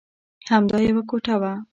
[0.49, 1.53] همدا یوه کوټه وه.